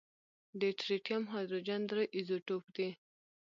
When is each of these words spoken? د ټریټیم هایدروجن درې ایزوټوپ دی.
د 0.59 0.61
ټریټیم 0.79 1.23
هایدروجن 1.33 1.81
درې 1.91 2.03
ایزوټوپ 2.15 2.63
دی. 2.75 2.89